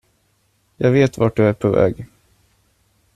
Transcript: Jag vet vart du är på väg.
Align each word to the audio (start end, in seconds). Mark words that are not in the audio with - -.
Jag 0.77 0.91
vet 0.91 1.17
vart 1.17 1.35
du 1.35 1.43
är 1.47 1.53
på 1.53 1.69
väg. 1.69 2.05